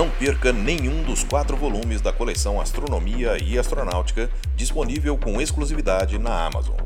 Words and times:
Não 0.00 0.08
perca 0.08 0.50
nenhum 0.50 1.02
dos 1.02 1.22
quatro 1.22 1.58
volumes 1.58 2.00
da 2.00 2.10
coleção 2.10 2.58
Astronomia 2.58 3.36
e 3.36 3.58
Astronáutica, 3.58 4.30
disponível 4.56 5.14
com 5.18 5.38
exclusividade 5.42 6.18
na 6.18 6.46
Amazon. 6.46 6.78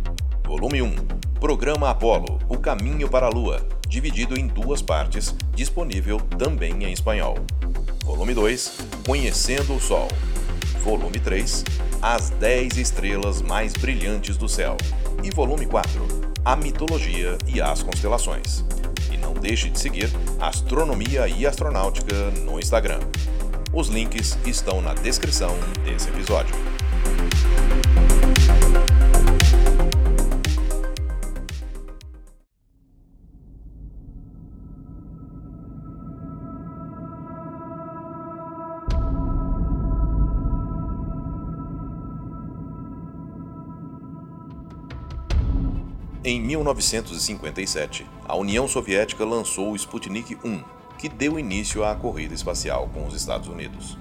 Volume 0.44 0.83
1 0.83 0.96
Programa 1.38 1.90
Apollo 1.90 2.40
O 2.48 2.58
Caminho 2.58 3.08
para 3.08 3.27
a 3.27 3.29
Lua, 3.29 3.64
dividido 3.88 4.37
em 4.37 4.49
duas 4.49 4.82
partes, 4.82 5.32
disponível 5.54 6.19
também 6.19 6.82
em 6.82 6.92
espanhol. 6.92 7.38
Volume 8.04 8.35
2 8.35 8.78
Conhecendo 9.06 9.76
o 9.76 9.81
Sol. 9.81 10.08
Volume 10.83 11.21
3 11.21 11.65
As 12.03 12.31
10 12.31 12.78
Estrelas 12.78 13.40
Mais 13.40 13.74
Brilhantes 13.74 14.37
do 14.37 14.49
Céu. 14.49 14.76
E 15.22 15.31
volume 15.31 15.67
4 15.67 16.05
A 16.45 16.56
Mitologia 16.56 17.38
e 17.46 17.60
as 17.60 17.80
Constelações 17.80 18.65
deixe 19.45 19.69
de 19.69 19.79
seguir 19.79 20.11
Astronomia 20.41 21.28
e 21.28 21.46
Astronáutica 21.46 22.30
no 22.46 22.59
Instagram. 22.59 23.00
Os 23.74 23.88
links 23.88 24.38
estão 24.46 24.80
na 24.80 24.95
descrição 24.95 25.55
desse 25.84 26.09
episódio. 26.09 26.73
Em 46.27 46.41
1957, 46.41 48.06
a 48.27 48.34
União 48.34 48.66
Soviética 48.66 49.27
lançou 49.27 49.73
o 49.73 49.77
Sputnik 49.77 50.38
1, 50.42 50.65
que 50.96 51.06
deu 51.06 51.38
início 51.38 51.84
à 51.84 51.95
corrida 51.95 52.32
espacial 52.32 52.88
com 52.95 53.07
os 53.07 53.15
Estados 53.15 53.46
Unidos. 53.46 53.98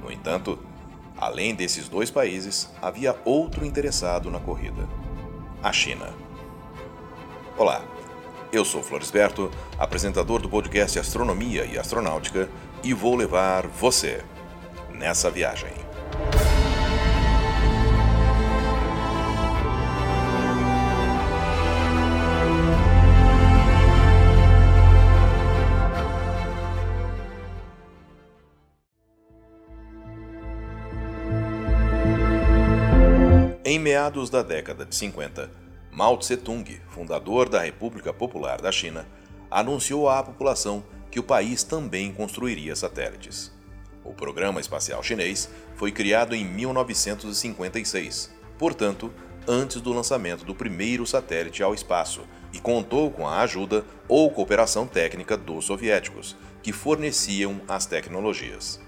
No 0.00 0.12
entanto, 0.12 0.60
além 1.18 1.56
desses 1.56 1.88
dois 1.88 2.08
países, 2.08 2.70
havia 2.80 3.16
outro 3.24 3.66
interessado 3.66 4.30
na 4.30 4.38
corrida: 4.38 4.88
a 5.60 5.72
China. 5.72 6.14
Olá, 7.58 7.82
eu 8.52 8.64
sou 8.64 8.80
Floresberto, 8.80 9.50
apresentador 9.76 10.40
do 10.40 10.48
podcast 10.48 11.00
Astronomia 11.00 11.64
e 11.64 11.76
Astronáutica, 11.76 12.48
e 12.84 12.94
vou 12.94 13.16
levar 13.16 13.66
você 13.66 14.22
nessa 14.94 15.32
viagem. 15.32 15.85
Em 33.76 33.78
meados 33.78 34.30
da 34.30 34.42
década 34.42 34.86
de 34.86 34.96
50, 34.96 35.50
Mao 35.92 36.16
Tse-tung, 36.16 36.80
fundador 36.88 37.46
da 37.46 37.60
República 37.60 38.10
Popular 38.10 38.58
da 38.58 38.72
China, 38.72 39.06
anunciou 39.50 40.08
à 40.08 40.22
população 40.22 40.82
que 41.10 41.20
o 41.20 41.22
país 41.22 41.62
também 41.62 42.10
construiria 42.10 42.74
satélites. 42.74 43.52
O 44.02 44.14
programa 44.14 44.62
espacial 44.62 45.02
chinês 45.02 45.50
foi 45.74 45.92
criado 45.92 46.34
em 46.34 46.42
1956, 46.42 48.32
portanto, 48.56 49.12
antes 49.46 49.82
do 49.82 49.92
lançamento 49.92 50.42
do 50.42 50.54
primeiro 50.54 51.06
satélite 51.06 51.62
ao 51.62 51.74
espaço, 51.74 52.22
e 52.54 52.58
contou 52.58 53.10
com 53.10 53.28
a 53.28 53.42
ajuda 53.42 53.84
ou 54.08 54.30
cooperação 54.30 54.86
técnica 54.86 55.36
dos 55.36 55.66
soviéticos, 55.66 56.34
que 56.62 56.72
forneciam 56.72 57.60
as 57.68 57.84
tecnologias. 57.84 58.80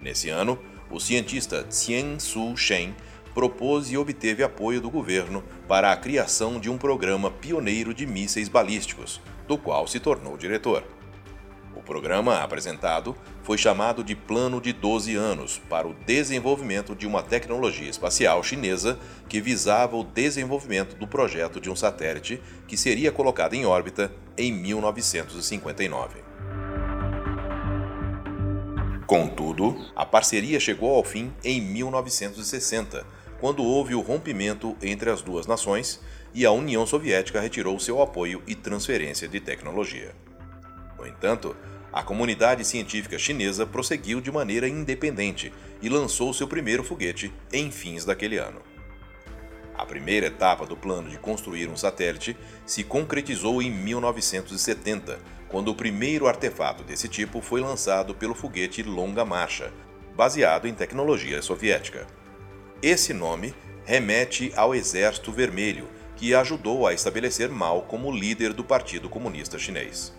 Nesse 0.00 0.30
ano, 0.30 0.58
o 0.90 0.98
cientista 0.98 1.64
Qian 1.70 2.18
Su-shen 2.18 2.92
propôs 3.34 3.90
e 3.90 3.96
obteve 3.96 4.42
apoio 4.42 4.80
do 4.80 4.90
governo 4.90 5.42
para 5.68 5.92
a 5.92 5.96
criação 5.96 6.58
de 6.58 6.70
um 6.70 6.76
programa 6.76 7.30
pioneiro 7.30 7.94
de 7.94 8.06
mísseis 8.06 8.48
balísticos, 8.48 9.20
do 9.46 9.56
qual 9.56 9.86
se 9.86 10.00
tornou 10.00 10.36
diretor. 10.36 10.84
O 11.74 11.82
programa 11.82 12.42
apresentado 12.42 13.16
foi 13.42 13.56
chamado 13.56 14.04
de 14.04 14.14
Plano 14.14 14.60
de 14.60 14.72
12 14.72 15.16
anos 15.16 15.62
para 15.68 15.88
o 15.88 15.94
desenvolvimento 15.94 16.94
de 16.94 17.06
uma 17.06 17.22
tecnologia 17.22 17.88
espacial 17.88 18.42
chinesa 18.42 18.98
que 19.28 19.40
visava 19.40 19.96
o 19.96 20.04
desenvolvimento 20.04 20.96
do 20.96 21.06
projeto 21.06 21.60
de 21.60 21.70
um 21.70 21.76
satélite 21.76 22.40
que 22.66 22.76
seria 22.76 23.10
colocado 23.10 23.54
em 23.54 23.64
órbita 23.64 24.12
em 24.36 24.52
1959. 24.52 26.29
Contudo, 29.10 29.76
a 29.96 30.06
parceria 30.06 30.60
chegou 30.60 30.94
ao 30.94 31.02
fim 31.02 31.32
em 31.42 31.60
1960 31.60 33.04
quando 33.40 33.60
houve 33.64 33.92
o 33.92 34.00
rompimento 34.00 34.76
entre 34.80 35.10
as 35.10 35.20
duas 35.20 35.48
nações 35.48 36.00
e 36.32 36.46
a 36.46 36.52
União 36.52 36.86
Soviética 36.86 37.40
retirou 37.40 37.76
seu 37.80 38.00
apoio 38.00 38.40
e 38.46 38.54
transferência 38.54 39.26
de 39.26 39.40
tecnologia. 39.40 40.14
No 40.96 41.04
entanto, 41.08 41.56
a 41.92 42.04
comunidade 42.04 42.64
científica 42.64 43.18
chinesa 43.18 43.66
prosseguiu 43.66 44.20
de 44.20 44.30
maneira 44.30 44.68
independente 44.68 45.52
e 45.82 45.88
lançou 45.88 46.32
seu 46.32 46.46
primeiro 46.46 46.84
foguete 46.84 47.32
em 47.52 47.68
fins 47.72 48.04
daquele 48.04 48.36
ano. 48.36 48.62
A 49.80 49.86
primeira 49.86 50.26
etapa 50.26 50.66
do 50.66 50.76
plano 50.76 51.08
de 51.08 51.16
construir 51.16 51.66
um 51.66 51.74
satélite 51.74 52.36
se 52.66 52.84
concretizou 52.84 53.62
em 53.62 53.70
1970, 53.70 55.18
quando 55.48 55.68
o 55.68 55.74
primeiro 55.74 56.28
artefato 56.28 56.84
desse 56.84 57.08
tipo 57.08 57.40
foi 57.40 57.62
lançado 57.62 58.14
pelo 58.14 58.34
foguete 58.34 58.82
Longa 58.82 59.24
Marcha, 59.24 59.72
baseado 60.14 60.68
em 60.68 60.74
tecnologia 60.74 61.40
soviética. 61.40 62.06
Esse 62.82 63.14
nome 63.14 63.54
remete 63.86 64.52
ao 64.54 64.74
Exército 64.74 65.32
Vermelho, 65.32 65.88
que 66.14 66.34
ajudou 66.34 66.86
a 66.86 66.92
estabelecer 66.92 67.48
Mao 67.48 67.80
como 67.80 68.12
líder 68.12 68.52
do 68.52 68.62
Partido 68.62 69.08
Comunista 69.08 69.58
Chinês. 69.58 70.14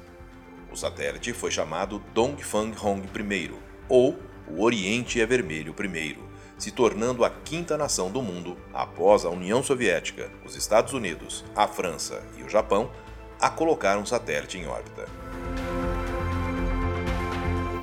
O 0.72 0.76
satélite 0.76 1.34
foi 1.34 1.52
chamado 1.52 2.04
Dongfang 2.16 2.76
Hong 2.84 3.08
I, 3.16 3.52
ou 3.88 4.18
o 4.48 4.64
Oriente 4.64 5.22
é 5.22 5.26
Vermelho 5.28 5.76
I, 5.80 6.31
se 6.62 6.70
tornando 6.70 7.26
a 7.26 7.30
quinta 7.32 7.76
nação 7.76 8.12
do 8.12 8.22
mundo, 8.22 8.56
após 8.72 9.26
a 9.26 9.30
União 9.32 9.64
Soviética, 9.64 10.30
os 10.46 10.56
Estados 10.56 10.94
Unidos, 10.94 11.44
a 11.56 11.68
França 11.68 12.22
e 12.38 12.44
o 12.44 12.50
Japão, 12.50 12.92
a 13.40 13.50
colocar 13.50 13.98
um 13.98 14.06
satélite 14.06 14.60
em 14.60 14.68
órbita. 14.68 15.08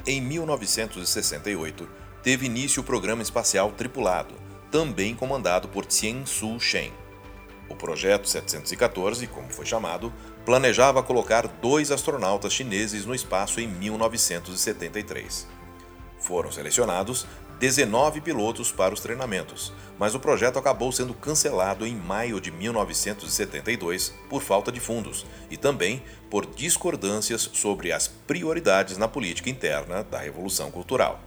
Em 0.06 0.20
1968, 0.20 1.88
teve 2.22 2.46
início 2.46 2.80
o 2.80 2.84
programa 2.84 3.20
espacial 3.20 3.72
tripulado, 3.72 4.36
também 4.70 5.12
comandado 5.12 5.66
por 5.66 5.84
Tien 5.84 6.24
Su 6.24 6.60
Shen. 6.60 6.92
O 7.68 7.74
projeto 7.74 8.28
714, 8.28 9.26
como 9.26 9.50
foi 9.50 9.66
chamado, 9.66 10.12
planejava 10.44 11.02
colocar 11.02 11.48
dois 11.48 11.90
astronautas 11.90 12.52
chineses 12.52 13.04
no 13.04 13.12
espaço 13.12 13.60
em 13.60 13.66
1973. 13.66 15.48
Foram 16.20 16.52
selecionados 16.52 17.26
19 17.58 18.20
pilotos 18.20 18.70
para 18.70 18.94
os 18.94 19.00
treinamentos, 19.00 19.72
mas 19.98 20.14
o 20.14 20.20
projeto 20.20 20.58
acabou 20.58 20.92
sendo 20.92 21.12
cancelado 21.12 21.84
em 21.84 21.96
maio 21.96 22.40
de 22.40 22.52
1972 22.52 24.14
por 24.30 24.42
falta 24.42 24.70
de 24.70 24.78
fundos 24.78 25.26
e 25.50 25.56
também 25.56 26.02
por 26.30 26.46
discordâncias 26.46 27.50
sobre 27.52 27.92
as 27.92 28.06
prioridades 28.06 28.96
na 28.96 29.08
política 29.08 29.50
interna 29.50 30.04
da 30.04 30.18
Revolução 30.18 30.70
Cultural. 30.70 31.20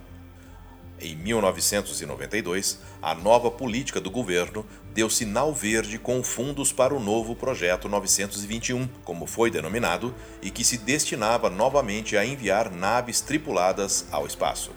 Em 1.02 1.16
1992, 1.16 2.80
a 3.02 3.16
nova 3.16 3.50
política 3.50 4.00
do 4.00 4.12
governo 4.12 4.64
deu 4.94 5.10
sinal 5.10 5.52
verde 5.52 5.98
com 5.98 6.22
fundos 6.22 6.72
para 6.72 6.94
o 6.94 7.00
novo 7.00 7.36
Projeto 7.36 7.90
921, 7.90 8.88
como 9.04 9.26
foi 9.26 9.50
denominado, 9.50 10.14
e 10.44 10.52
que 10.52 10.64
se 10.64 10.78
destinava 10.78 11.50
novamente 11.50 12.16
a 12.16 12.24
enviar 12.24 12.72
naves 12.72 13.20
tripuladas 13.20 14.06
ao 14.12 14.28
espaço. 14.28 14.72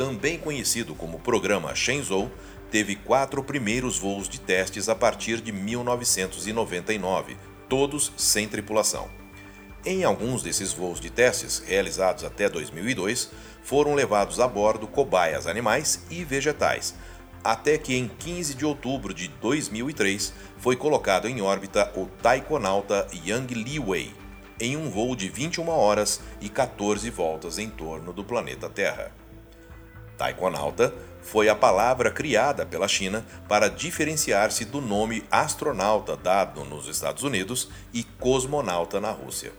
Também 0.00 0.38
conhecido 0.38 0.94
como 0.94 1.18
Programa 1.18 1.74
Shenzhou, 1.74 2.32
teve 2.70 2.96
quatro 2.96 3.44
primeiros 3.44 3.98
voos 3.98 4.30
de 4.30 4.40
testes 4.40 4.88
a 4.88 4.94
partir 4.94 5.42
de 5.42 5.52
1999, 5.52 7.36
todos 7.68 8.10
sem 8.16 8.48
tripulação. 8.48 9.10
Em 9.84 10.02
alguns 10.02 10.42
desses 10.42 10.72
voos 10.72 11.00
de 11.00 11.10
testes, 11.10 11.58
realizados 11.66 12.24
até 12.24 12.48
2002, 12.48 13.30
foram 13.62 13.92
levados 13.92 14.40
a 14.40 14.48
bordo 14.48 14.86
cobaias 14.86 15.46
animais 15.46 16.02
e 16.08 16.24
vegetais, 16.24 16.94
até 17.44 17.76
que 17.76 17.94
em 17.94 18.08
15 18.08 18.54
de 18.54 18.64
outubro 18.64 19.12
de 19.12 19.28
2003 19.28 20.32
foi 20.56 20.76
colocado 20.76 21.28
em 21.28 21.42
órbita 21.42 21.92
o 21.94 22.06
taikonauta 22.06 23.06
Yang 23.12 23.52
Liwei, 23.52 24.14
em 24.58 24.78
um 24.78 24.88
voo 24.88 25.14
de 25.14 25.28
21 25.28 25.68
horas 25.68 26.22
e 26.40 26.48
14 26.48 27.10
voltas 27.10 27.58
em 27.58 27.68
torno 27.68 28.14
do 28.14 28.24
planeta 28.24 28.66
Terra. 28.70 29.19
Taikonauta 30.20 30.92
foi 31.22 31.48
a 31.48 31.54
palavra 31.54 32.10
criada 32.10 32.66
pela 32.66 32.86
China 32.86 33.24
para 33.48 33.70
diferenciar-se 33.70 34.66
do 34.66 34.78
nome 34.78 35.24
astronauta 35.30 36.14
dado 36.14 36.62
nos 36.62 36.86
Estados 36.88 37.22
Unidos 37.22 37.70
e 37.90 38.04
cosmonauta 38.04 39.00
na 39.00 39.10
Rússia. 39.12 39.50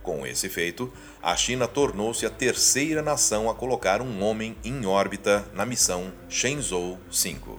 Com 0.00 0.24
esse 0.24 0.48
feito, 0.48 0.92
a 1.20 1.34
China 1.34 1.66
tornou-se 1.66 2.24
a 2.24 2.30
terceira 2.30 3.02
nação 3.02 3.50
a 3.50 3.54
colocar 3.56 4.00
um 4.00 4.22
homem 4.22 4.56
em 4.62 4.86
órbita 4.86 5.44
na 5.52 5.66
missão 5.66 6.12
Shenzhou 6.28 6.96
5. 7.10 7.58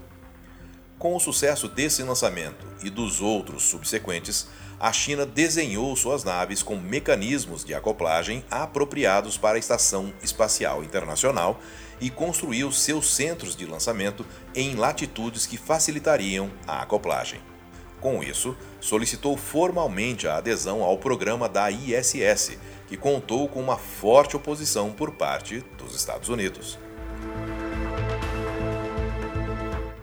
Com 0.97 1.17
o 1.17 1.19
sucesso 1.19 1.67
desse 1.67 2.03
lançamento 2.03 2.65
e 2.81 2.89
dos 2.89 3.19
outros 3.19 3.63
subsequentes, 3.63 4.47
a 4.83 4.91
China 4.91 5.25
desenhou 5.25 5.95
suas 5.95 6.25
naves 6.25 6.61
com 6.61 6.75
mecanismos 6.75 7.63
de 7.63 7.73
acoplagem 7.73 8.43
apropriados 8.51 9.37
para 9.37 9.55
a 9.55 9.57
Estação 9.57 10.11
Espacial 10.21 10.83
Internacional 10.83 11.57
e 12.01 12.09
construiu 12.09 12.69
seus 12.69 13.09
centros 13.15 13.55
de 13.55 13.65
lançamento 13.65 14.25
em 14.53 14.75
latitudes 14.75 15.45
que 15.45 15.55
facilitariam 15.55 16.51
a 16.67 16.81
acoplagem. 16.81 17.39
Com 18.01 18.21
isso, 18.21 18.57
solicitou 18.81 19.37
formalmente 19.37 20.27
a 20.27 20.35
adesão 20.35 20.83
ao 20.83 20.97
programa 20.97 21.47
da 21.47 21.71
ISS, 21.71 22.57
que 22.85 22.97
contou 22.97 23.47
com 23.47 23.61
uma 23.61 23.77
forte 23.77 24.35
oposição 24.35 24.91
por 24.91 25.11
parte 25.11 25.63
dos 25.77 25.95
Estados 25.95 26.27
Unidos. 26.27 26.77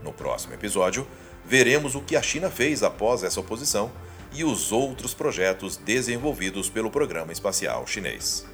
No 0.02 0.10
próximo 0.10 0.54
episódio, 0.54 1.06
veremos 1.44 1.94
o 1.94 2.00
que 2.00 2.16
a 2.16 2.22
China 2.22 2.48
fez 2.48 2.82
após 2.82 3.22
essa 3.22 3.40
oposição 3.40 3.92
e 4.32 4.44
os 4.44 4.72
outros 4.72 5.14
projetos 5.14 5.76
desenvolvidos 5.76 6.68
pelo 6.68 6.90
programa 6.90 7.32
espacial 7.32 7.86
chinês. 7.86 8.46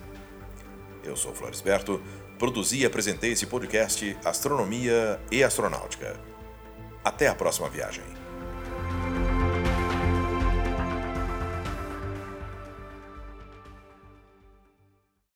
Eu 1.04 1.16
sou 1.16 1.34
Floresberto, 1.34 2.02
produzi 2.38 2.78
e 2.78 2.86
apresentei 2.86 3.32
esse 3.32 3.46
podcast 3.46 4.16
Astronomia 4.24 5.20
e 5.30 5.44
Astronáutica. 5.44 6.18
Até 7.04 7.28
a 7.28 7.34
próxima 7.34 7.68
viagem. 7.68 8.25